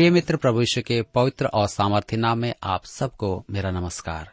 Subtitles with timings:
[0.00, 4.30] प्रिय मित्र प्रभु यीशु के पवित्र और सामर्थ्य नाम में आप सबको मेरा नमस्कार।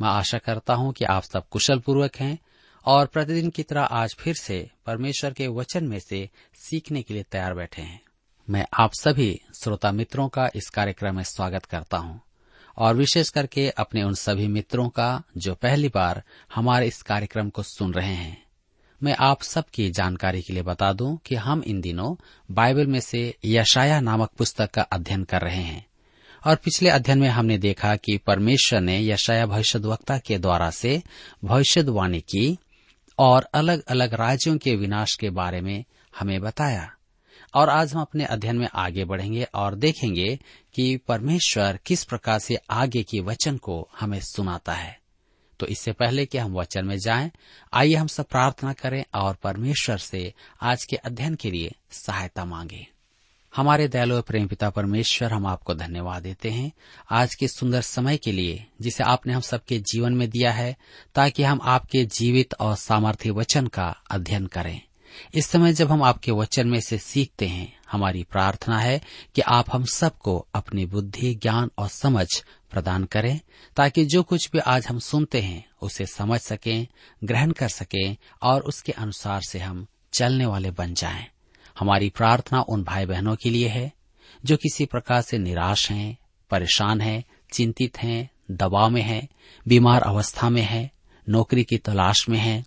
[0.00, 2.38] मैं आशा करता हूँ कि आप सब कुशल पूर्वक हैं
[2.84, 7.22] और प्रतिदिन की तरह आज फिर से परमेश्वर के वचन में से सीखने के लिए
[7.22, 8.00] तैयार बैठे हैं।
[8.50, 12.20] मैं आप सभी श्रोता मित्रों का इस कार्यक्रम में स्वागत करता हूँ
[12.78, 16.22] और विशेष करके अपने उन सभी मित्रों का जो पहली बार
[16.54, 18.47] हमारे इस कार्यक्रम को सुन रहे हैं।
[19.02, 22.16] मैं आप सबकी जानकारी के लिए बता दूँ कि हम इन दिनों
[22.50, 25.86] बाइबल में से यशाया नामक पुस्तक का अध्ययन कर रहे हैं।
[26.46, 31.02] और पिछले अध्ययन में हमने देखा कि परमेश्वर ने यशाया भविष्यवक्ता के द्वारा से
[31.44, 32.58] भविष्यवाणी की
[33.18, 35.84] और अलग अलग राज्यों के विनाश के बारे में
[36.18, 36.92] हमें बताया।
[37.54, 40.38] और आज हम अपने अध्ययन में आगे बढ़ेंगे और देखेंगे
[40.74, 45.00] कि परमेश्वर किस प्रकार से आगे की वचन को हमें सुनाता है।
[45.60, 47.30] तो इससे पहले कि हम वचन में जाएँ,
[47.72, 52.86] आइए हम सब प्रार्थना करें और परमेश्वर से आज के अध्ययन के लिए सहायता मांगे।
[53.56, 56.72] हमारे दयालु प्रेम पिता परमेश्वर हम आपको धन्यवाद देते हैं
[57.10, 60.76] आज के सुंदर समय के लिए जिसे आपने हम सबके जीवन में दिया है
[61.14, 64.80] ताकि हम आपके जीवित और सामर्थ्य वचन का अध्ययन करें।
[65.34, 69.00] इस समय जब हम आपके वचन में से सीखते हैं हमारी प्रार्थना है
[69.34, 72.26] कि आप हम सबको अपनी बुद्धि, ज्ञान और समझ
[72.70, 73.40] प्रदान करें,
[73.76, 76.86] ताकि जो कुछ भी आज हम सुनते हैं, उसे समझ सकें,
[77.24, 81.26] ग्रहण कर सकें और उसके अनुसार से हम चलने वाले बन जाएँ।
[81.78, 83.92] हमारी प्रार्थना उन भाई बहनों के लिए है,
[84.44, 86.18] जो किसी प्रकार से निराश हैं,
[86.50, 89.28] परेशान हैं, चिंतित हैं, दबाव में हैं,
[89.68, 90.90] बीमार अवस्था में हैं,
[91.28, 92.64] नौकरी की तलाश में हैं,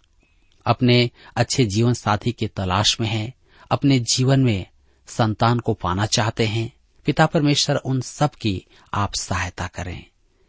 [0.65, 3.33] अपने अच्छे जीवन साथी की तलाश में हैं,
[3.71, 4.65] अपने जीवन में
[5.11, 6.73] संतान को पाना चाहते हैं,
[7.05, 10.05] पिता परमेश्वर उन सब की आप सहायता करें।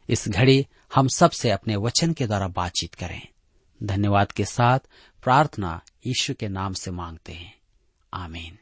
[0.08, 3.26] इस घड़ी हम सबसे अपने वचन के द्वारा बातचीत करें।
[3.82, 4.78] धन्यवाद के साथ
[5.22, 7.54] प्रार्थना यीशु के नाम से मांगते हैं।
[8.14, 8.58] आमीन।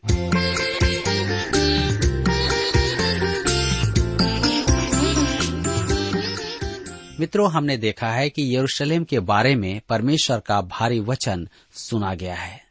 [7.20, 12.34] मित्रों, हमने देखा है कि यरूशलेम के बारे में परमेश्वर का भारी वचन सुना गया
[12.34, 12.70] है।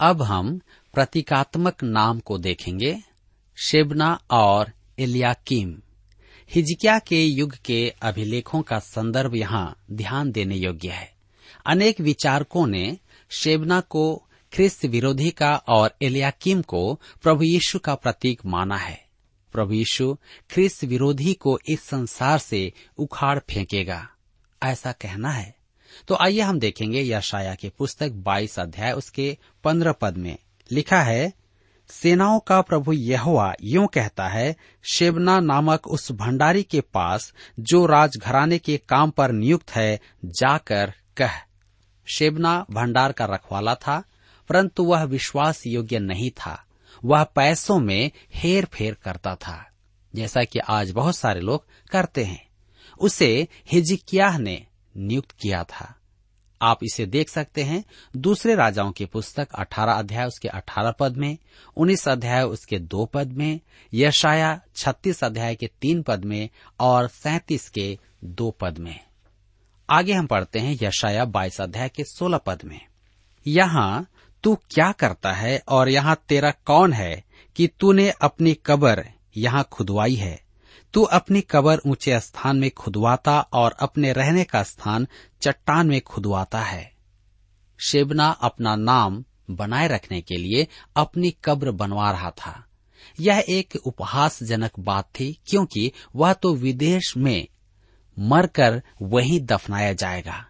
[0.00, 0.60] अब हम
[0.98, 2.98] प्रतीकात्मक नाम को देखेंगे,
[3.56, 5.76] शेबना और इलियाकीम
[6.50, 11.14] हिजकिया के युग के अभिलेखों का संदर्भ यहाँ ध्यान देने योग्य है।
[11.66, 12.98] अनेक विचारकों ने
[13.30, 19.04] शेबना को ख्रिस्त विरोधी का और एलियाकीम को प्रभु यीशु का प्रतीक माना है।
[19.52, 20.18] प्रभु यीशु
[20.50, 24.08] ख्रिस्त विरोधी को इस संसार से उखाड़ फेंकेगा,
[24.62, 25.54] ऐसा कहना है।
[26.08, 30.36] तो आइए हम देखेंगे यशाया की पुस्तक 22 अध्याय, उसके 15 पद में।
[30.72, 31.32] लिखा है,
[31.90, 34.56] सेनाओं का प्रभु यहोवा यूँ कहता है,
[34.92, 41.30] शेबना नामक उस भंडारी के पास जो राजघराने के काम पर नियुक्त है, जाकर कह,
[42.06, 44.02] शेबना भंडार का रखवाला था,
[44.48, 46.64] परंतु वह विश्वास योग्य नहीं था।
[47.04, 49.70] वह पैसों में हेर फेर करता था,
[50.14, 52.48] जैसा कि आज बहुत सारे लोग करते हैं।
[53.00, 55.94] उसे हिजकियाह ने नियुक्त किया था।
[56.62, 57.84] आप इसे देख सकते हैं।
[58.16, 61.38] दूसरे राजाओं की पुस्तक 18 अध्याय, उसके 18 पद में
[61.76, 63.60] 19 अध्याय, उसके दो पद में
[63.94, 66.48] यशाया 36 अध्याय के तीन पद में
[66.80, 69.00] और 37 के दो पद में।
[69.90, 72.80] आगे हम पढ़ते हैं यशाया 22 अध्याय के 16 पद में।
[73.46, 74.10] यहाँ
[74.42, 77.24] तू क्या करता है और यहाँ तेरा कौन है
[77.56, 80.47] कि तूने अपनी कबर यहाँ खुदवाई है?
[80.94, 85.08] तू अपनी कबर ऊँचे स्थान में खुदवाता और अपने रहने का स्थान
[85.40, 86.92] चट्टान में खुदवाता है।
[87.78, 92.64] शेबना अपना नाम बनाए रखने के लिए अपनी कब्र बनवा रहा था।
[93.20, 97.48] यह एक उपहासजनक बात थी, क्योंकि वह तो विदेश में
[98.18, 100.46] मरकर वहीं दफनाया जाएगा।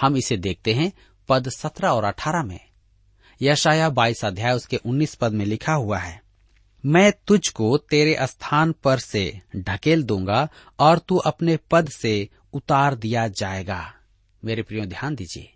[0.00, 0.92] हम इसे देखते हैं
[1.28, 2.60] पद सत्रह और अठारह में।
[3.42, 6.23] यशाया बाईस अध्याय उसके उन्नीस पद में लिखा हुआ है।
[6.86, 10.48] मैं तुझको तेरे स्थान पर से ढकेल दूँगा
[10.78, 13.94] और तू अपने पद से उतार दिया जाएगा।
[14.44, 15.54] मेरे प्रियो, ध्यान दीजिए।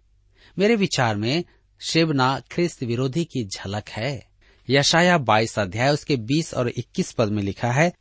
[0.58, 1.44] मेरे विचार में
[1.80, 4.28] शिवना ख्रिस्त विरोधी की झलक है।
[4.70, 7.92] यशाया बाईस अध्याय, उसके बीस और इक्कीस पद में लिखा है,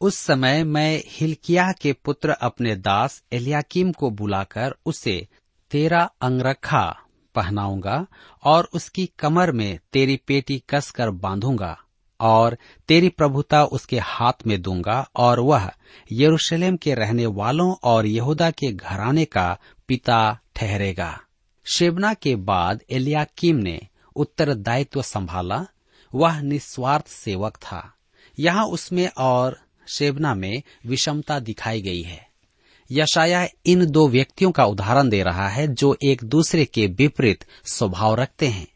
[0.00, 5.28] उस समय मैं हिलकिया के पुत्र अपने दास एलियाकीम को बुलाकर उसे
[5.70, 7.00] तेरा अंगरखा
[7.34, 8.06] पहनाऊँगा
[8.44, 11.80] और उसकी कमर में तेरी पेटी कसकर बांधूँगा।
[12.20, 12.58] और
[12.88, 15.70] तेरी प्रभुता उसके हाथ में दूँगा और वह
[16.12, 19.58] यरूशलेम के रहने वालों और यहूदा के घराने का
[19.88, 21.20] पिता ठहरेगा।
[21.64, 23.80] शेबना के बाद एलियाकीम ने
[24.16, 25.66] उत्तरदायित्व संभाला।
[26.14, 27.92] वह निस्वार्थ सेवक था।
[28.38, 32.28] यहाँ उसमें और शेबना में विषमता दिखाई गई है।
[32.92, 38.14] यशाया इन दो व्यक्तियों का उदाहरण दे रहा है जो एक दूसरे के विपरीत स्वभाव
[38.14, 38.73] रखते हैं।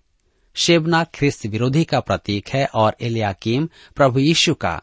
[0.58, 4.82] शेबना ख्रिस्त विरोधी का प्रतीक है और एलियाकीम प्रभु यीशु का।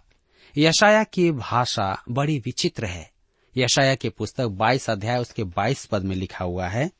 [0.57, 3.12] यशाया की भाषा बड़ी विचित्र है।
[3.57, 6.92] यशाया की पुस्तक 22 अध्याय उसके 22 पद में लिखा हुआ है,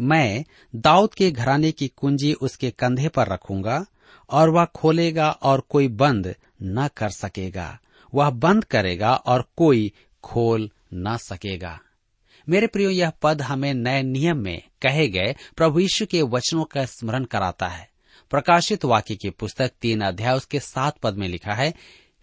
[0.00, 0.44] मैं
[0.76, 3.86] दाऊद के घराने की कुंजी उसके कंधे पर रखूँगा
[4.30, 7.78] और वह खोलेगा और कोई बंद न कर सकेगा।
[8.14, 9.92] वह बंद करेगा और कोई
[10.22, 11.80] खोल न सकेगा।
[12.48, 16.84] मेरे प्रियो, यह पद हमें नए नियम में कहे गए प्रभु यीशु के वचनों का
[16.84, 17.93] स्मरण कराता है।
[18.34, 21.74] प्रकाशित वाक्य की पुस्तक तीन अध्याय उसके सात पद में लिखा है,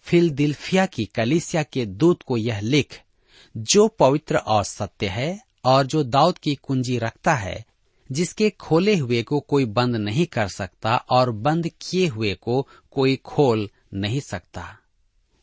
[0.02, 3.02] फिलदिल्फिया की कलिसिया के दूत को यह लिख,
[3.58, 7.66] जो पवित्र और सत्य है और जो दाऊद की कुंजी रखता है,
[8.12, 13.16] जिसके खोले हुए को कोई बंद नहीं कर सकता और बंद किए हुए को कोई
[13.16, 14.78] खोल नहीं सकता।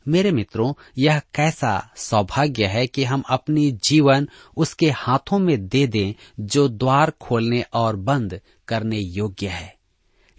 [0.08, 6.14] मेरे मित्रों, यह कैसा सौभाग्य है कि हम अपनी जीवन उसके हाथों में दे दें
[6.40, 9.77] जो द्वार खोलने और बंद करने योग्य है।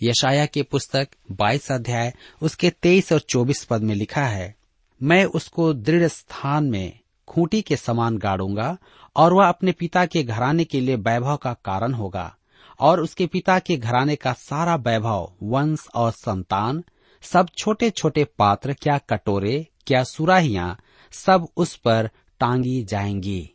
[0.03, 4.55] यशाया की पुस्तक 22 अध्याय, उसके 23 और 24 पद में लिखा है,
[5.03, 8.77] मैं उसको दृढ़ स्थान में खूंटी के समान गाड़ूँगा
[9.15, 12.35] और वह अपने पिता के घराने के लिए वैभव का कारण होगा
[12.79, 16.83] और उसके पिता के घराने का सारा वैभव, वंश और संतान,
[17.21, 20.79] सब छोटे छोटे पात्र, क्या कटोरे, क्या सुराहियाँ,
[21.11, 22.09] सब उस पर
[22.39, 23.49] टांगी जाएँगी।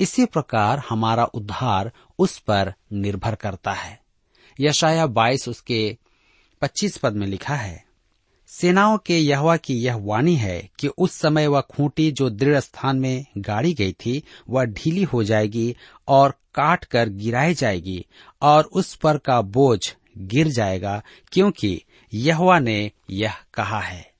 [0.00, 3.99] इसी प्रकार हमारा उद्धार उस पर निर्भर करता है।
[4.60, 5.96] यशाया बाईस उसके
[6.62, 7.84] पच्चीस पद में लिखा है,
[8.48, 13.00] सेनाओं के यहवा की यह वाणी है कि उस समय वह खूंटी जो दृढ़ स्थान
[13.00, 15.76] में गाड़ी गई थी, वह ढीली हो जाएगी
[16.08, 18.06] और काट कर गिराई जाएगी
[18.42, 21.02] और उस पर का बोझ गिर जाएगा,
[21.32, 21.82] क्योंकि
[22.12, 24.10] यहवा ने यह कहा है।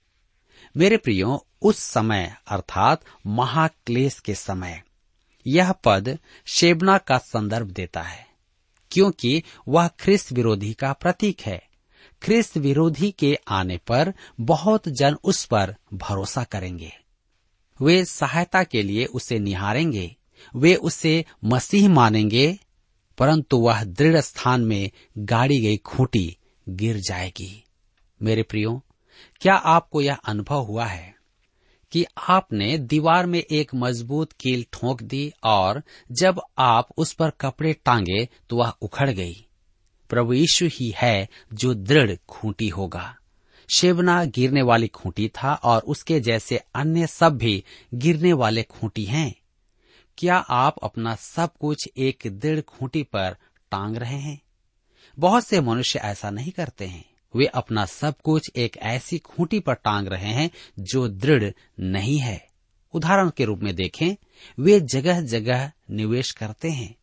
[0.77, 4.83] मेरे प्रियो, उस समय, अर्थात महाक्लेश के समय,
[5.47, 8.30] यह पद शेबना का संदर्भ देता है।
[8.91, 11.69] क्योंकि वह ख्रिस्त विरोधी का प्रतीक है।
[12.23, 16.93] ख्रिस्त विरोधी के आने पर बहुत जन उस पर भरोसा करेंगे।
[17.83, 20.17] वे सहायता के लिए उसे निहारेंगे।
[20.57, 22.59] वे उसे मसीह मानेंगे,
[23.19, 26.37] परंतु वह दृढ़ स्थान में गाड़ी गई खूंटी
[26.69, 27.65] गिर जाएगी।
[28.23, 28.85] मेरे प्रियो,
[29.41, 31.20] क्या आपको यह अनुभव हुआ है?
[31.93, 35.83] कि आपने दीवार में एक मज़बूत कील ठोंक दी और
[36.13, 39.47] जब आप उस पर कपड़े टांगे तो वह उखड़ गई।
[40.09, 43.17] प्रभु यीशु ही है जो दृढ़ खूंटी होगा।
[43.77, 47.65] शेवना गिरने वाली खूंटी था और उसके जैसे अन्य सब भी
[47.95, 49.35] गिरने वाले खूंटी हैं।
[50.19, 53.37] क्या आप अपना सब कुछ एक दृढ़ खूंटी पर
[53.71, 54.41] टांग रहे हैं?
[55.19, 59.75] बहुत से मनुष्य ऐसा नहीं करते हैं। वे अपना सब कुछ एक ऐसी खूंटी पर
[59.75, 62.47] टांग रहे हैं जो दृढ़ नहीं है।
[62.93, 64.17] उदाहरण के रूप में देखें,
[64.59, 66.97] वे जगह जगह निवेश करते हैं।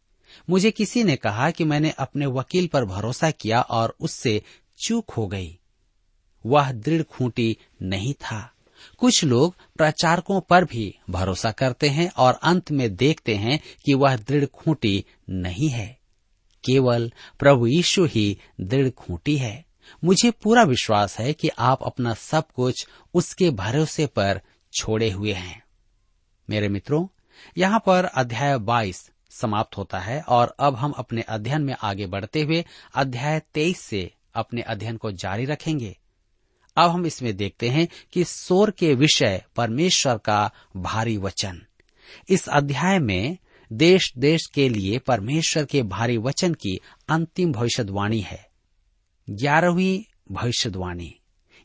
[0.50, 4.42] मुझे किसी ने कहा कि मैंने अपने वकील पर भरोसा किया और उससे
[4.84, 5.60] चूक हो गई।
[6.46, 8.54] वह दृढ़ खूंटी नहीं था।
[8.98, 14.16] कुछ लोग प्रचारकों पर भी भरोसा करते हैं और अंत में देखते हैं कि वह
[14.16, 16.00] दृढ़ खूंटी नहीं है।
[16.66, 19.67] केवल प्रभु यीशु ही दृढ़ खूंटी है।
[20.04, 24.42] मुझे पूरा विश्वास है कि आप अपना सब कुछ उसके भरोसे पर
[24.74, 25.64] छोड़े हुए हैं।
[26.50, 27.08] मेरे मित्रों,
[27.58, 32.42] यहाँ पर अध्याय 22 समाप्त होता है और अब हम अपने अध्ययन में आगे बढ़ते
[32.42, 32.66] हुए
[32.96, 35.98] अध्याय 23 से अपने अध्ययन को जारी रखेंगे।
[36.78, 41.62] अब हम इसमें देखते हैं कि सोर के विषय परमेश्वर का भारी वचन।
[42.30, 43.38] इस अध्याय में
[43.74, 46.80] देश देश के लिए परमेश्वर के भारी वचन की
[47.10, 48.47] अंतिम भविष्यवाणी है।
[49.30, 51.20] ग्यारहवीं भविष्यवाणी।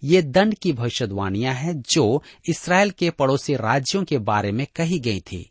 [0.04, 5.21] ये दंड की भविष्यवाणियाँ हैं जो इसराइल के पड़ोसी राज्यों के बारे में कही गई
[5.21, 5.50] थी।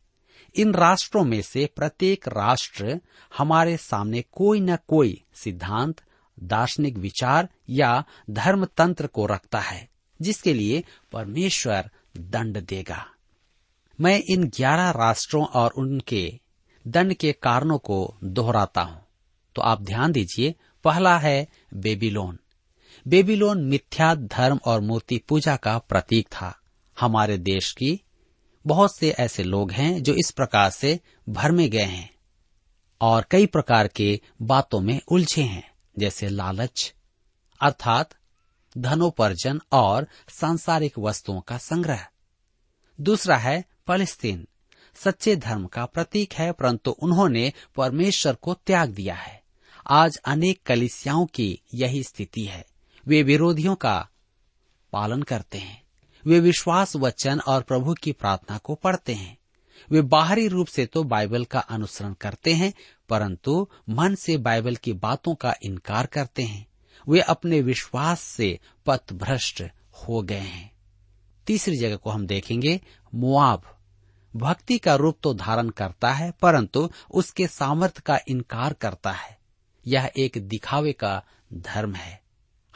[0.55, 2.99] इन राष्ट्रों में से प्रत्येक राष्ट्र
[3.37, 6.01] हमारे सामने कोई न कोई सिद्धांत,
[6.43, 9.89] दार्शनिक विचार या धर्म तंत्र को रखता है,
[10.21, 13.05] जिसके लिए परमेश्वर दंड देगा।
[14.01, 16.39] मैं इन ग्यारह राष्ट्रों और उनके
[16.87, 19.05] दंड के कारणों को दोहराता हूँ।
[19.55, 22.39] तो आप ध्यान दीजिए पहला है बेबीलोन।
[23.07, 26.59] बेबीलोन मिथ्या धर्म और मूर्ति पूजा का प्रतीक था।
[26.99, 28.01] हमारे देश की
[28.67, 32.15] बहुत से ऐसे लोग हैं जो इस प्रकार से भर में गए हैं
[33.01, 36.93] और कई प्रकार के बातों में उलझे हैं, जैसे लालच,
[37.61, 38.09] अर्थात
[38.77, 42.07] धनोपर्जन और सांसारिक वस्तुओं का संग्रह।
[43.01, 44.47] दूसरा है फलस्तीन।
[44.95, 49.40] सच्चे धर्म का प्रतीक है, परंतु उन्होंने परमेश्वर को त्याग दिया है।
[49.87, 52.65] आज अनेक कलिसियाओं की यही स्थिति है।
[53.07, 54.07] वे विरोधियों का
[54.93, 55.83] पालन करते हैं।
[56.25, 59.37] वे विश्वास वचन और प्रभु की प्रार्थना को पढ़ते हैं।
[59.91, 62.73] वे बाहरी रूप से तो बाइबल का अनुसरण करते हैं,
[63.09, 66.67] परंतु मन से बाइबल की बातों का इनकार करते हैं।
[67.09, 70.71] वे अपने विश्वास से पथभ्रष्ट हो गए हैं।
[71.47, 72.81] तीसरी जगह को हम देखेंगे,
[73.15, 73.77] मुआब।
[74.35, 79.40] भक्ति का रूप तो धारण करता है, परंतु उसके सामर्थ्य का इनकार करता है।
[79.87, 81.23] यह एक दिखावे का
[81.53, 82.21] धर्म है।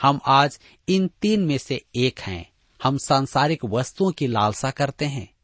[0.01, 0.59] हम आज
[0.89, 2.51] इन तीन में से एक हैं।
[2.83, 5.35] हम सांसारिक वस्तुओं की लालसा करते हैं।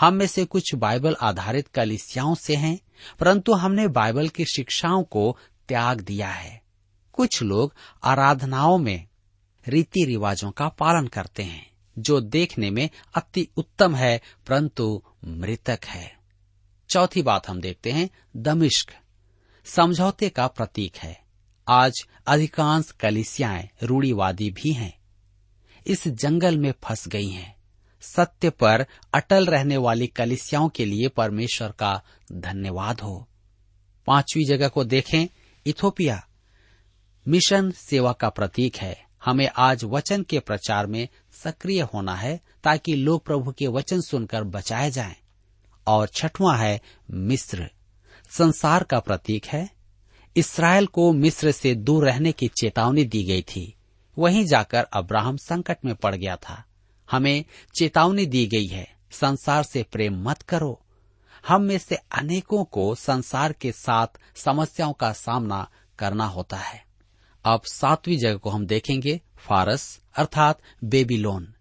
[0.00, 2.80] हम में से कुछ बाइबल आधारित कलिसियाओं से हैं,
[3.18, 5.38] परंतु हमने बाइबल की शिक्षाओं को
[5.68, 6.62] त्याग दिया है।
[7.12, 7.74] कुछ लोग
[8.04, 9.08] आराधनाओं में
[9.68, 16.18] रीति रिवाजों का पालन करते हैं, जो देखने में अति उत्तम है, परंतु मृतक है।
[16.88, 18.96] चौथी बात हम देखते हैं, दमिश्क।
[19.64, 21.20] समझौते का प्रतीक है।
[21.68, 24.98] आज अधिकांश कलिसियाएँ रूढ़ीवादी भी हैं।
[25.86, 27.56] इस जंगल में फंस गई हैं।
[28.00, 32.02] सत्य पर अटल रहने वाली कलिसियाओं के लिए परमेश्वर का
[32.32, 33.28] धन्यवाद हो।
[34.06, 35.26] पांचवी जगह को देखें,
[35.66, 36.26] इथोपिया।
[37.28, 42.94] मिशन सेवा का प्रतीक है। हमें आज वचन के प्रचार में सक्रिय होना है ताकि
[42.94, 45.16] लोग प्रभु के वचन सुनकर बचाए जाएँ।
[45.86, 47.70] और छठवां है मिस्र।
[48.30, 49.70] संसार का प्रतीक है।
[50.36, 53.76] इसराइल को मिस्र से दूर रहने की चेतावनी दी गई थी।
[54.18, 56.64] वहीं जाकर अब्राहम संकट में पड़ गया था।
[57.10, 57.44] हमें
[57.78, 60.84] चेतावनी दी गई है, संसार से प्रेम मत करो।
[61.48, 64.06] हम में से अनेकों को संसार के साथ
[64.36, 65.68] समस्याओं का सामना
[65.98, 66.84] करना होता है।
[67.44, 71.54] अब सातवीं जगह को हम देखेंगे, फारस, अर्थात बेबीलोन।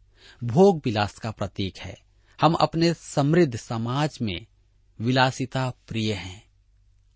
[0.44, 1.98] भोग विलास का प्रतीक है।
[2.42, 4.46] हम अपने समृद्ध समाज में
[5.02, 6.49] विलासिता प्रिय हैं।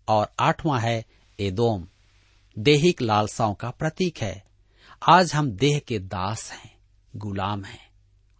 [0.08, 1.04] और आठवां है
[1.40, 1.88] एदोम।
[2.58, 4.44] देहिक लालसाओं का प्रतीक है।
[5.08, 6.76] आज हम देह के दास हैं,
[7.16, 7.90] गुलाम हैं।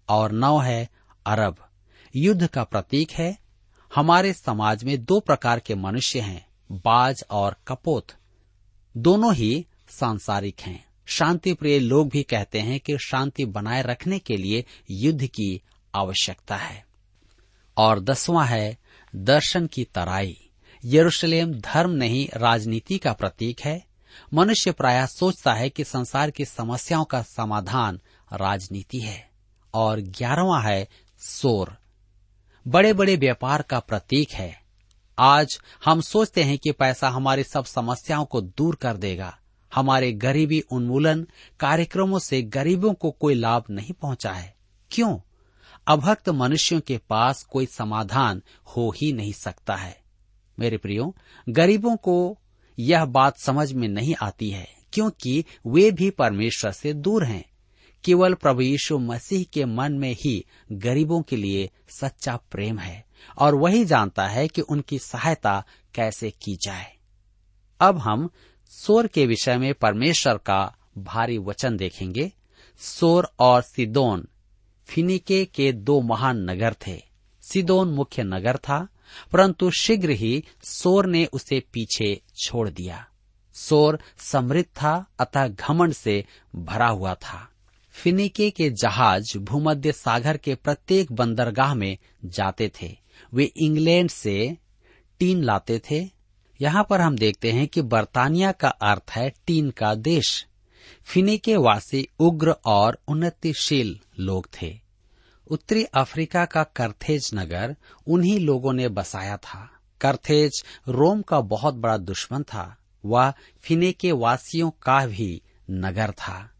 [0.08, 0.88] और नौ है
[1.26, 1.68] अरब।
[2.16, 3.38] युद्ध का प्रतीक है।
[3.94, 8.06] हमारे समाज में दो प्रकार के मनुष्य हैं, बाज और कपोत।
[8.96, 14.36] दोनों ही सांसारिक हैं। शांति प्रिय लोग भी कहते हैं कि शांति बनाए रखने के
[14.36, 15.62] लिए युद्ध की
[15.94, 16.86] आवश्यकता है।
[17.76, 18.78] और दसवां है
[19.16, 20.43] दर्शन की तराई।
[20.84, 23.86] यरूशलेम धर्म नहीं, राजनीति का प्रतीक है।
[24.34, 28.00] मनुष्य प्राय सोचता है कि संसार की समस्याओं का समाधान
[28.32, 29.30] राजनीति है।
[29.74, 30.88] और ग्यारहवा है
[31.18, 31.76] सोर।
[32.68, 34.62] बड़े बड़े व्यापार का प्रतीक है।
[35.18, 39.38] आज हम सोचते हैं कि पैसा हमारी सब समस्याओं को दूर कर देगा।
[39.74, 41.26] हमारे गरीबी उन्मूलन
[41.60, 44.56] कार्यक्रमों से गरीबों को कोई लाभ नहीं पहुँचा है।
[44.90, 45.18] क्यों?
[45.86, 50.03] अभक्त मनुष्यों के पास कोई समाधान हो ही नहीं सकता है।
[50.58, 51.16] मेरे प्रियो,
[51.48, 52.38] गरीबों को
[52.78, 57.44] यह बात समझ में नहीं आती है, क्योंकि वे भी परमेश्वर से दूर हैं।
[58.04, 63.04] केवल प्रभु यीशु मसीह के मन में ही गरीबों के लिए सच्चा प्रेम है,
[63.38, 66.96] और वही जानता है कि उनकी सहायता कैसे की जाए।
[67.80, 68.30] अब हम
[68.68, 72.32] सोर के विषय में परमेश्वर का भारी वचन देखेंगे।
[72.78, 74.28] सोर और सिदोन,
[74.84, 77.02] फिनिके के दो महान नगर थे।
[77.42, 78.88] सिदोन मुख्य नगर था
[79.32, 83.06] परंतु शीघ्र ही सोर ने उसे पीछे छोड़ दिया।
[83.54, 86.24] सोर समृद्ध था, अतः घमंड से
[86.56, 87.50] भरा हुआ था।
[87.90, 92.96] फिनिके के जहाज़ भूमध्य सागर के प्रत्येक बंदरगाह में जाते थे।
[93.34, 94.56] वे इंग्लैंड से
[95.18, 96.10] टीन लाते थे।
[96.60, 100.46] यहाँ पर हम देखते हैं कि बर्तानिया का अर्थ है टीन का देश।
[101.04, 104.83] फिनिके वासी उग्र और उन्नतिशील लोग थे।
[105.48, 109.70] उत्तरी अफ्रीका का करथेज नगर उन्हीं लोगों ने बसाया था।
[110.00, 116.50] करथेज रोम का बहुत बड़ा दुश्मन था। वह फिने के वासियों का भी नगर था।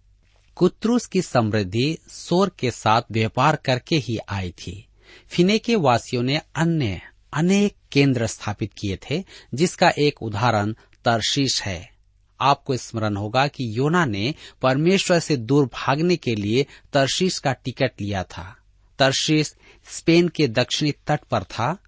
[0.57, 4.89] कुत्रुस की समृद्धि सोर के साथ व्यापार करके ही आई थी।
[5.29, 7.01] फिने के वासियों ने अन्य,
[7.33, 9.25] अनेक केंद्र स्थापित किए थे,
[9.55, 10.73] जिसका एक उदाहरण
[11.05, 11.95] तरशीश है।
[12.41, 17.93] आपको स्मरण होगा कि योना ने परमेश्वर से दूर भागने के लिए तरशीस का टिकट
[18.01, 18.57] लिया था।
[18.99, 19.57] तरशीस
[19.97, 21.79] स्पेन के दक्षिणी तट पर था।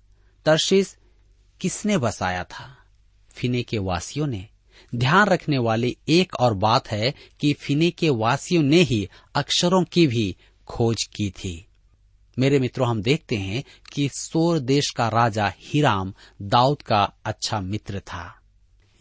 [0.44, 0.96] तरशीस
[1.60, 2.78] किसने बसाया था?
[3.30, 4.48] फिने के वासियों ने।
[4.94, 10.06] ध्यान रखने वाली एक और बात है कि फिने के वासियों ने ही अक्षरों की
[10.06, 10.36] भी
[10.66, 11.66] खोज की थी।
[12.38, 18.00] मेरे मित्रों, हम देखते हैं कि सोर देश का राजा हिराम दाऊद का अच्छा मित्र
[18.00, 18.40] था।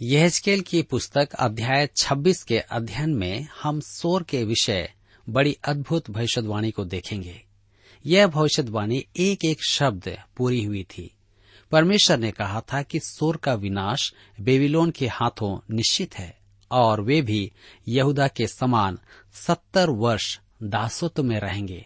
[0.01, 4.93] यहजकेल की पुस्तक अध्याय 26 के अध्ययन में हम सोर के विषय
[5.29, 7.45] बड़ी अद्भुत भविष्यवाणी को देखेंगे।
[8.05, 11.11] यह भविष्यवाणी एक एक शब्द पूरी हुई थी।
[11.71, 16.37] परमेश्वर ने कहा था कि सोर का विनाश बेबीलोन के हाथों निश्चित है
[16.71, 17.51] और वे भी
[17.87, 18.97] यहूदा के समान
[19.33, 21.85] सत्तर वर्ष दासत्व में रहेंगे।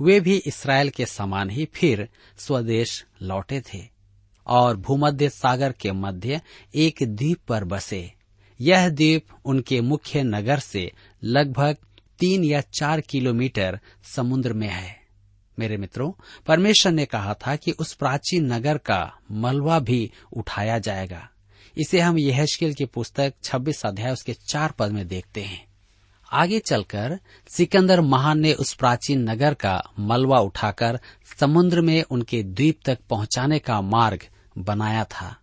[0.00, 2.08] वे भी इसराइल के समान ही फिर
[2.38, 3.88] स्वदेश लौटे थे
[4.46, 6.40] और भूमध्य सागर के मध्य
[6.74, 8.12] एक द्वीप पर बसे।
[8.60, 10.92] यह द्वीप उनके मुख्य नगर से
[11.24, 11.76] लगभग
[12.18, 14.99] तीन या चार किलोमीटर समुद्र में है।
[15.60, 16.12] मेरे मित्रों,
[16.46, 21.28] परमेश्वर ने कहा था कि उस प्राचीन नगर का मलबा भी उठाया जाएगा।
[21.78, 25.66] इसे हम यहल की पुस्तक 26 अध्याय उसके चार पद में देखते हैं।
[26.32, 31.00] आगे चलकर सिकंदर महान ने उस प्राचीन नगर का मलबा उठाकर
[31.40, 34.20] समुद्र में उनके द्वीप तक पहुँचाने का मार्ग
[34.58, 35.36] बनाया था।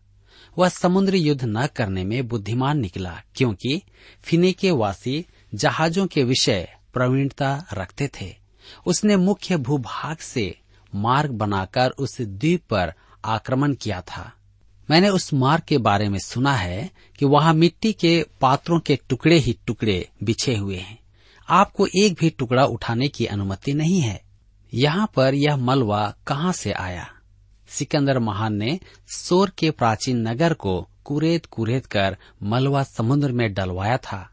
[0.57, 3.81] वह समुद्र युद्ध न करने में बुद्धिमान निकला, क्योंकि
[4.24, 8.47] फिने वासी जहाजों के विषय प्रवीणता रखते थे।
[8.86, 10.59] उसने मुख्य भूभाग से
[10.95, 12.93] मार्ग बनाकर उस द्वीप पर
[13.25, 14.33] आक्रमण किया था।
[14.89, 19.38] मैंने उस मार्ग के बारे में सुना है कि वहाँ मिट्टी के पात्रों के टुकड़े
[19.38, 21.00] ही टुकड़े बिछे हुए हैं।
[21.50, 24.21] आपको एक भी टुकड़ा उठाने की अनुमति नहीं है।
[24.74, 27.09] यहाँ पर यह मलबा कहाँ से आया?
[27.69, 33.97] सिकंदर महान ने सोर के प्राचीन नगर को कुरेद कुरेद कर मलबा समुद्र में डलवाया
[33.97, 34.29] था।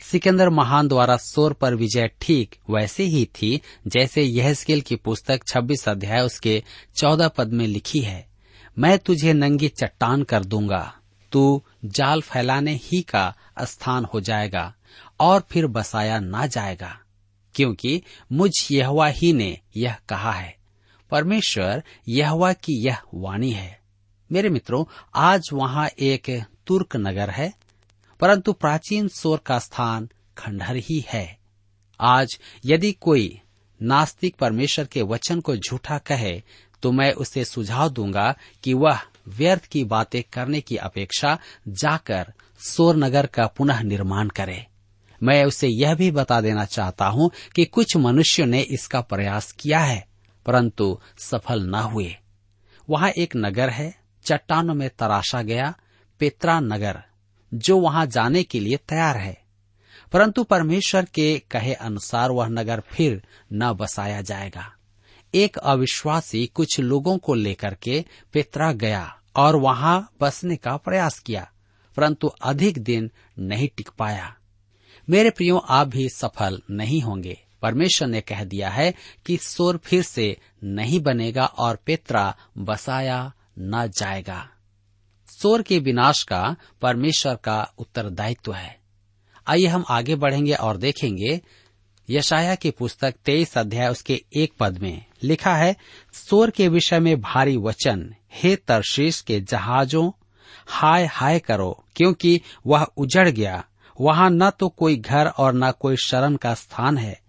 [0.00, 5.88] सिकंदर महान द्वारा सोर पर विजय ठीक वैसे ही थी, जैसे यह की पुस्तक 26
[5.88, 6.62] अध्याय उसके
[6.96, 8.28] 14 पद में लिखी है।
[8.78, 10.94] मैं तुझे नंगी चट्टान कर दूँगा,
[11.32, 14.74] तू जाल फैलाने ही का स्थान हो जाएगा
[15.20, 16.98] और फिर बसाया ना जाएगा,
[17.54, 20.56] क्योंकि मुझ यहवा ही ने यह कहा है।
[21.10, 23.80] परमेश्वर यहवा की यह वाणी है।
[24.32, 27.67] मेरे मित्रों, आज वहाँ एक तुर्क नगर है
[28.20, 31.38] परंतु प्राचीन सोर का स्थान खंडहर ही है।
[32.00, 33.40] आज यदि कोई
[33.80, 36.42] नास्तिक परमेश्वर के वचन को झूठा कहे
[36.82, 42.96] तो मैं उसे सुझाव दूँगा कि वह व्यर्थ की बातें करने की अपेक्षा जाकर सोर
[42.96, 44.66] नगर का पुनः निर्माण करे।
[45.22, 49.80] मैं उसे यह भी बता देना चाहता हूँ कि कुछ मनुष्यों ने इसका प्रयास किया
[49.80, 50.06] है,
[50.46, 52.14] परंतु सफल न हुए।
[52.90, 55.74] वहाँ एक नगर है, चट्टानों में तराशा गया,
[56.20, 57.02] पेत्रा नगर।
[57.54, 59.42] जो वहाँ जाने के लिए तैयार है।
[60.12, 64.72] परंतु परमेश्वर के कहे अनुसार वह नगर फिर न बसाया जाएगा।
[65.34, 71.50] एक अविश्वासी कुछ लोगों को लेकर के पेत्रा गया और वहाँ बसने का प्रयास किया,
[71.96, 74.34] परंतु अधिक दिन नहीं टिक पाया।
[75.10, 78.94] मेरे प्रियो, आप भी सफल नहीं होंगे। परमेश्वर ने कह दिया है
[79.26, 84.48] कि सोर फिर से नहीं बनेगा और पेत्रा बसाया न जाएगा।
[85.42, 88.78] सोर के विनाश का परमेश्वर का उत्तरदायित्व है।
[89.46, 91.40] आइए हम आगे बढ़ेंगे और देखेंगे
[92.10, 95.76] यशाया की पुस्तक तेईस अध्याय उसके एक पद में लिखा है
[96.12, 100.10] सोर के विषय में भारी वचन, हे तरशीश के जहाजों,
[100.66, 103.64] हाय हाय करो, क्योंकि वह उजड़ गया।
[104.00, 107.20] वहाँ न तो कोई घर और न कोई शरण का स्थान है।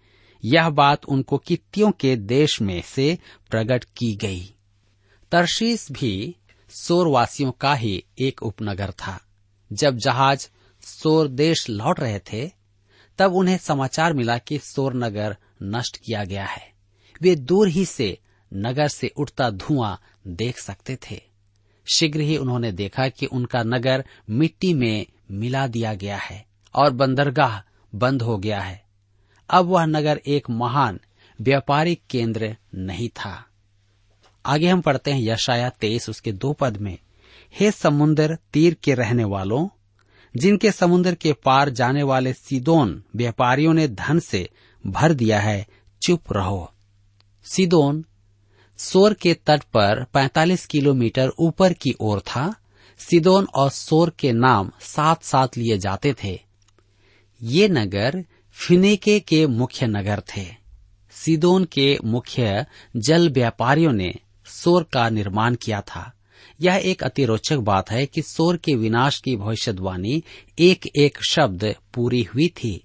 [0.44, 3.18] यह बात उनको कितियों के देश में से
[3.50, 4.54] प्रकट की गई।
[5.32, 6.36] तरशीस भी
[6.70, 9.20] सोरवासियों का ही एक उपनगर था।
[9.72, 10.48] जब जहाज़
[10.82, 12.50] सोर देश लौट रहे थे,
[13.18, 16.72] तब उन्हें समाचार मिला कि सोर नगर नष्ट किया गया है।
[17.22, 18.18] वे दूर ही से
[18.54, 21.22] नगर से उठता धुआँ देख सकते थे।
[21.94, 27.62] शीघ्र ही उन्होंने देखा कि उनका नगर मिट्टी में मिला दिया गया है और बंदरगाह
[27.94, 28.84] बंद हो गया है।
[29.50, 31.00] अब वह नगर एक महान
[31.40, 33.46] व्यापारिक केंद्र नहीं था।
[34.46, 36.98] आगे हम पढ़ते हैं यशाया तेईस, उसके दो पद में,
[37.60, 39.68] हे समुन्दर तीर के रहने वालों,
[40.36, 44.50] जिनके समुद्र के पार जाने वाले सीदोन व्यापारियों ने धन से
[44.86, 45.66] भर दिया है,
[46.02, 46.72] चुप रहो।
[47.44, 48.04] सीदोन,
[48.78, 52.54] सोर के तट पर 45 किलोमीटर ऊपर की ओर था।
[52.98, 56.40] सिदोन और सोर के नाम साथ साथ लिए जाते थे।
[57.42, 60.46] ये नगर फिनेके के मुख्य नगर थे।
[61.10, 64.14] सिदोन के मुख्य जल व्यापारियों ने
[64.50, 66.12] सोर का निर्माण किया था।
[66.60, 70.22] यह एक अति रोचक बात है कि सोर के विनाश की भविष्यवाणी
[70.58, 72.84] एक एक शब्द पूरी हुई थी।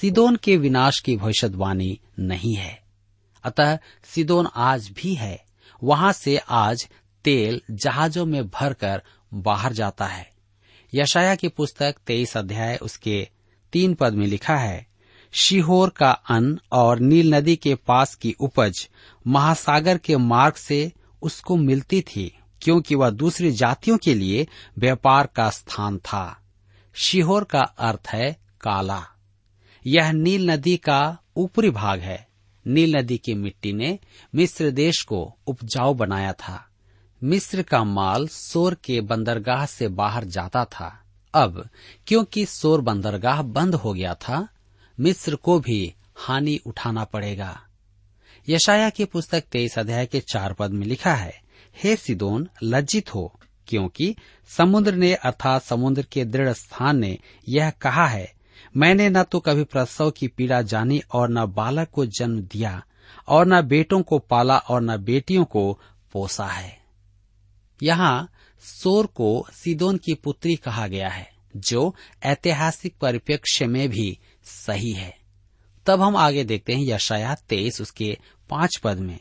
[0.00, 2.82] सिदोन के विनाश की भविष्यवाणी नहीं है।
[3.44, 5.44] अतः सिदोन आज भी है।
[5.84, 6.88] वहाँ से आज
[7.24, 9.02] तेल जहाजों में भरकर
[9.34, 10.30] बाहर जाता है।
[10.94, 13.28] यशाया की पुस्तक तेईस अध्याय उसके
[13.72, 14.91] तीन पद में लिखा है
[15.34, 18.88] शिहोर का अन्न और नील नदी के पास की उपज
[19.26, 20.92] महासागर के मार्ग से
[21.22, 24.46] उसको मिलती थी, क्योंकि वह दूसरी जातियों के लिए
[24.78, 26.42] व्यापार का स्थान था।
[26.94, 29.04] शिहोर का अर्थ है काला।
[29.86, 32.28] यह नील नदी का ऊपरी भाग है।
[32.66, 33.98] नील नदी की मिट्टी ने
[34.34, 36.68] मिस्र देश को उपजाऊ बनाया था।
[37.24, 41.02] मिस्र का माल सोर के बंदरगाह से बाहर जाता था।
[41.34, 41.68] अब,
[42.06, 44.48] क्योंकि सोर बंदरगाह बंद हो गया था
[45.00, 47.60] मिस्र को भी हानि उठाना पड़ेगा।
[48.48, 51.40] यशाया की पुस्तक तेईस अध्याय के चार पद में लिखा है,
[51.82, 54.14] हे सिदोन, लज्जित हो, क्योंकि
[54.48, 58.32] समुद्र ने अर्थात समुद्र के दृढ़ स्थान ने यह कहा है,
[58.76, 62.82] मैंने न तो कभी प्रसव की पीड़ा जानी और न बालक को जन्म दिया
[63.28, 65.78] और न बेटों को पाला और न बेटियों को
[66.12, 66.78] पोसा है।
[67.82, 68.28] यहाँ
[68.82, 75.16] सोर को सिदोन की पुत्री कहा गया है, जो ऐतिहासिक परिप्रेक्ष्य में भी सही है।
[75.86, 78.18] तब हम आगे देखते हैं यशाया तेईस, उसके
[78.50, 79.18] पाँच पद में।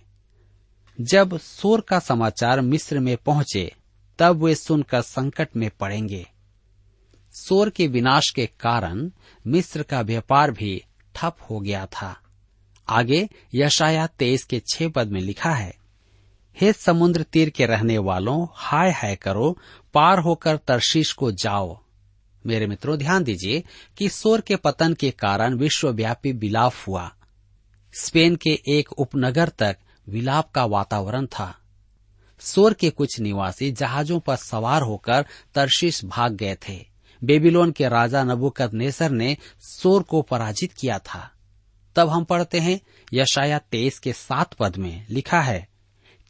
[1.02, 3.76] जब सोर का समाचार मिस्र में पहुँचे,
[4.20, 6.28] तब वे सुनकर संकट में पड़ेंगे।
[7.34, 9.12] सोर के विनाश के कारण
[9.48, 10.84] मिस्र का व्यापार भी
[11.16, 12.18] ठप हो गया था।
[12.90, 15.76] आगे यशाया तेईस के छह पद में लिखा है,
[16.62, 19.58] हे समुद्र तीर के रहने वालों, हाय हाय करो,
[19.94, 21.80] पार होकर तरशीश को जाओ।
[22.46, 23.64] मेरे मित्रों, ध्यान दीजिए
[23.98, 27.12] कि सोर के पतन के कारण विश्वव्यापी विलाप हुआ।
[27.94, 29.78] स्पेन के एक उपनगर तक
[30.08, 31.56] विलाप का वातावरण था।
[32.40, 35.26] सोर के कुछ निवासी जहाजों पर सवार होकर
[35.56, 36.86] तरशीश भाग गए थे।
[37.24, 41.30] बेबीलोन के राजा नबुकत नेसर ने सोर को पराजित किया था।
[41.96, 42.80] तब हम पढ़ते हैं
[43.14, 45.68] यशाया तेईस के सात पद में लिखा है,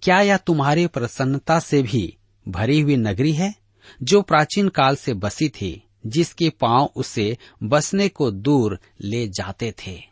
[0.01, 3.53] क्या यह तुम्हारी प्रसन्नता से भी भरी हुई नगरी है,
[4.03, 5.87] जो प्राचीन काल से बसी थी?
[6.05, 10.03] जिसके पाँव उसे बसने को दूर ले जाते थे।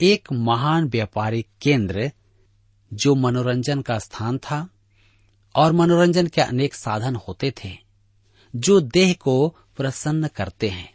[0.00, 2.12] एक महान व्यापारिक केंद्र,
[2.94, 4.68] जो मनोरंजन का स्थान था,
[5.56, 7.78] और मनोरंजन के अनेक साधन होते थे,
[8.56, 10.94] जो देह को प्रसन्न करते हैं।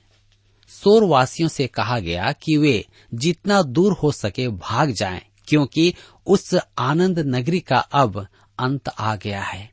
[0.68, 5.94] सोर वासियों से कहा गया कि वे जितना दूर हो सके भाग जाएँ, क्योंकि
[6.28, 8.28] उस आनंद नगरी का अब
[8.60, 9.72] अंत आ गया है।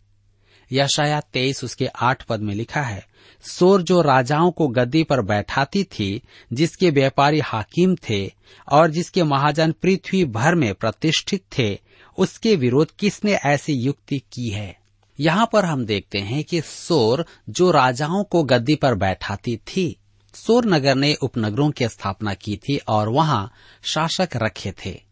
[0.73, 3.09] यशाया तेईस उसके आठ पद में लिखा है
[3.43, 6.23] सोर जो राजाओं को गद्दी पर बैठाती थी,
[6.53, 8.33] जिसके व्यापारी हाकिम थे
[8.73, 11.79] और जिसके महाजन पृथ्वी भर में प्रतिष्ठित थे,
[12.19, 14.79] उसके विरोध किसने ऐसी युक्ति की है?
[15.21, 19.97] यहाँ पर हम देखते हैं कि सोर जो राजाओं को गद्दी पर बैठाती थी,
[20.35, 25.03] सोर नगर ने उपनगरों की स्थापना की थी और वहाँ शासक रखे थे।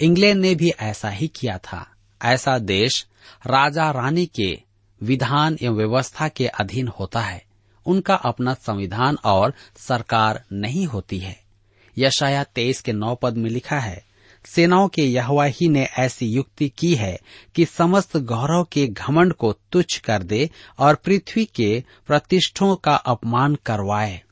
[0.00, 1.86] इंग्लैंड ने भी ऐसा ही किया था।
[2.24, 3.06] ऐसा देश
[3.46, 4.62] राजा रानी के
[5.02, 7.47] विधान एवं व्यवस्था के अधीन होता है।
[7.88, 11.40] उनका अपना संविधान और सरकार नहीं होती है।
[11.98, 14.04] यशाया तेईस के नौ पद में लिखा है,
[14.44, 17.18] सेनाओं के यहवा ही ने ऐसी युक्ति की है
[17.54, 23.54] कि समस्त गौरव के घमंड को तुच्छ कर दे और पृथ्वी के प्रतिष्ठों का अपमान
[23.54, 24.22] करवाए।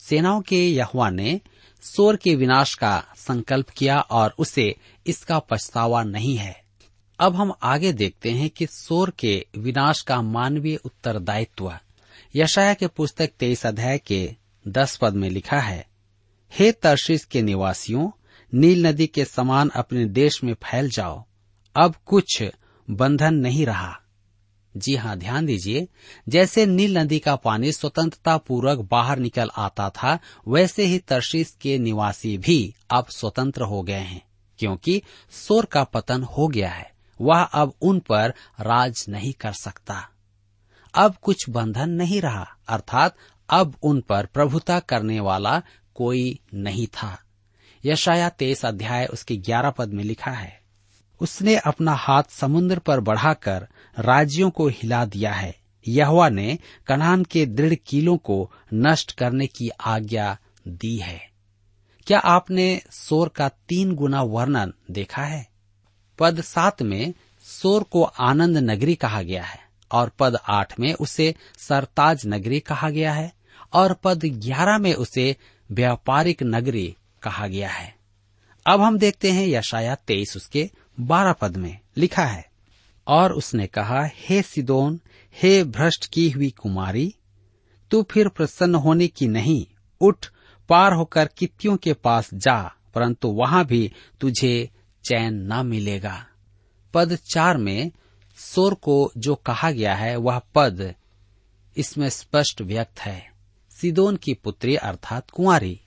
[0.00, 1.40] सेनाओं के यहवा ने
[1.82, 4.74] सोर के विनाश का संकल्प किया और उसे
[5.06, 6.62] इसका पछतावा नहीं है।
[7.18, 11.78] अब हम आगे देखते हैं कि सोर के विनाश का मानवीय उत्तरदायित्व।
[12.38, 14.36] यशाया के पुस्तक तेईस अध्याय के
[14.68, 15.86] दस पद में लिखा है,
[16.52, 18.10] हे तर्शीस के निवासियों,
[18.54, 21.24] नील नदी के समान अपने देश में फैल जाओ।
[21.76, 22.42] अब कुछ
[22.90, 24.00] बंधन नहीं रहा।
[24.76, 25.88] जी हाँ ध्यान दीजिए,
[26.28, 30.18] जैसे नील नदी का पानी स्वतंत्रता पूर्वक बाहर निकल आता था,
[30.48, 34.22] वैसे ही तर्शीस के निवासी भी अब स्वतंत्र हो गए हैं,
[34.58, 40.08] क्योंकि सोर का पतन हो गया है। वह अब उन पर राज नहीं कर सकता।
[40.96, 43.16] अब कुछ बंधन नहीं रहा, अर्थात
[43.48, 45.62] अब उन पर प्रभुता करने वाला
[45.94, 47.18] कोई नहीं था।
[47.84, 50.60] यशाया तेईस अध्याय उसके ग्यारह पद में लिखा है,
[51.20, 53.66] उसने अपना हाथ समुद्र पर बढ़ाकर
[53.98, 55.54] राज्यों को हिला दिया है।
[55.88, 60.36] यहवा ने कनान के दृढ़ कीलों को नष्ट करने की आज्ञा
[60.68, 61.20] दी है।
[62.06, 65.46] क्या आपने सोर का तीन गुना वर्णन देखा है?
[66.18, 71.34] पद सात में सोर को आनंद नगरी कहा गया है। और पद आठ में उसे
[71.58, 73.32] सरताज नगरी कहा गया है
[73.72, 75.36] और पद ग्यारह में उसे
[75.72, 77.96] व्यापारिक नगरी कहा गया है।
[78.66, 80.70] अब हम देखते हैं यशाया तेईस उसके
[81.00, 82.46] बारह पद में लिखा है,
[83.06, 85.00] और उसने कहा, हे सिदोन,
[85.42, 87.14] हे भ्रष्ट की हुई कुमारी,
[87.90, 89.66] तू फिर प्रसन्न होने की नहीं,
[90.00, 90.26] उठ,
[90.68, 94.70] पार होकर कितियों के पास जा, परंतु वहाँ भी तुझे
[95.04, 96.26] चैन न मिलेगा।
[96.94, 97.90] पद चार में
[98.36, 100.94] सोर को जो कहा गया है, वह पद
[101.76, 103.32] इसमें स्पष्ट व्यक्त है।
[103.80, 105.80] सिदोन की पुत्री अर्थात कुंवारी।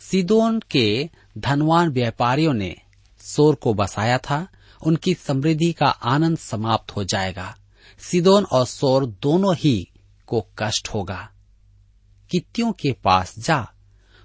[0.00, 2.76] सिदोन के धनवान व्यापारियों ने
[3.18, 4.48] सोर को बसाया था।
[4.86, 7.56] उनकी समृद्धि का आनंद समाप्त हो जाएगा।
[7.98, 9.90] सिदोन और सोर दोनों ही
[10.26, 11.30] को कष्ट होगा।
[12.30, 13.72] कित्तियों के पास जा।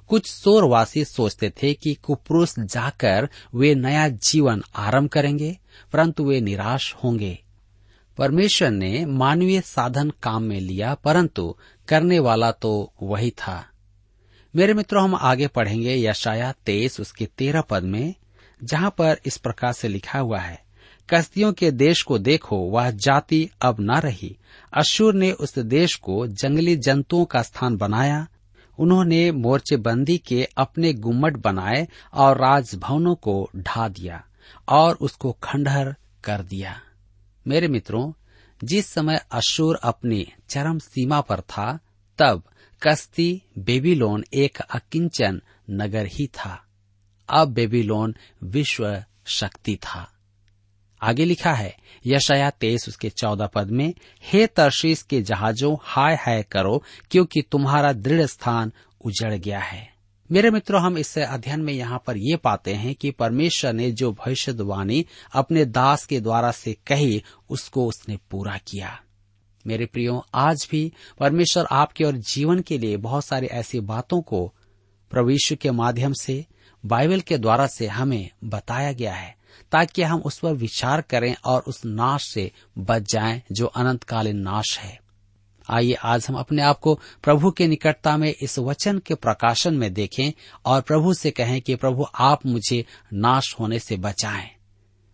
[0.08, 5.58] कुछ सोरवासी सोचते थे कि कुपुरुष जाकर वे नया जीवन आरंभ करेंगे,
[5.94, 7.44] परंतु वे निराश होंगे।
[8.22, 11.58] परमेश्वर ने मानवीय साधन काम में लिया, परंतु
[11.88, 13.66] करने वाला तो वही था।
[14.56, 18.16] मेरे मित्रों, हम आगे पढ़ेंगे यशाया तेईस, उसके तेरह पद में,
[18.64, 20.64] जहाँ पर इस प्रकार से लिखा हुआ है
[21.10, 24.38] कस्तियों के देश को देखो, वह जाति अब न रही।
[24.74, 28.28] अशुर ने उस देश को जंगली जंतुओं का स्थान बनाया।
[28.80, 34.24] उन्होंने मोर्चेबंदी के अपने गुम्मट बनाए और राजभवनों को ढा दिया
[34.70, 36.82] और उसको खंडहर कर दिया।
[37.48, 38.14] मेरे मित्रों,
[38.64, 41.80] जिस समय अशुर अपनी चरम सीमा पर था,
[42.18, 42.44] तब
[42.84, 46.66] कस्ती बेबीलोन एक अकिंचन नगर ही था।
[47.30, 50.12] अब बेबीलोन विश्व शक्ति था।
[51.02, 56.44] आगे लिखा है यशया तेईस उसके चौदह पद में, हे तरशीस के जहाजों, हाय हाय
[56.44, 59.91] करो, क्योंकि तुम्हारा दृढ़ स्थान उजड़ गया है।
[60.32, 64.12] मेरे मित्रों, हम इस अध्ययन में यहाँ पर ये पाते हैं कि परमेश्वर ने जो
[64.12, 69.02] भविष्यवाणी अपने दास के द्वारा से कही, उसको उसने पूरा किया।
[69.68, 74.54] मेरे प्रियो, आज भी परमेश्वर आपके और जीवन के लिए बहुत सारी ऐसी बातों को
[75.12, 76.46] प्रविश्व के माध्यम से,
[76.86, 79.38] बाइबल के द्वारा से हमें बताया गया है,
[79.72, 84.80] ताकि हम उस पर विचार करें और उस नाश से बच जाएँ जो अनंतकालीन नाश
[84.80, 85.01] है।
[85.72, 89.94] आइए आज हम अपने आप को प्रभु के निकटता में इस वचन के प्रकाशन में
[89.94, 90.32] देखें
[90.66, 94.50] और प्रभु से कहें कि प्रभु, आप मुझे नाश होने से बचाएँ।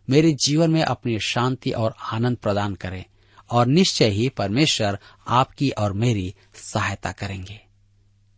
[0.10, 3.06] मेरे जीवन में अपनी शांति और आनंद प्रदान करें
[3.50, 7.60] और निश्चय ही परमेश्वर आपकी और मेरी सहायता करेंगे।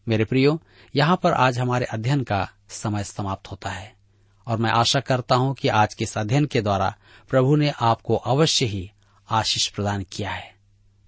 [0.08, 0.62] मेरे प्रियो,
[0.96, 3.96] यहाँ पर आज हमारे अध्ययन का समय समाप्त होता है
[4.48, 6.96] और मैं आशा करता हूँ कि आज के इस अध्ययन के द्वारा
[7.30, 8.92] प्रभु ने आपको अवश्य ही
[9.30, 10.59] आशीष प्रदान किया है।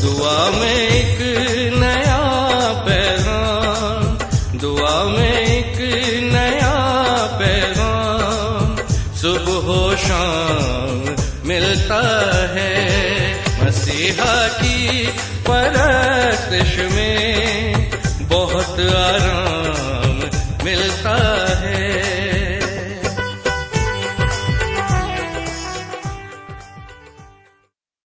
[0.00, 1.18] दुआ में एक
[1.74, 2.20] नया
[2.86, 4.04] पैगाम,
[4.58, 5.78] दुआ में एक
[6.32, 6.76] नया
[7.40, 8.76] पैगाम।
[9.16, 10.98] सुबह शाम
[11.48, 12.00] मिलता
[12.54, 12.74] है
[13.64, 15.06] मसीहा की
[15.48, 17.90] परस्तश में।
[18.28, 20.16] बहुत आराम
[20.64, 21.39] मिलता है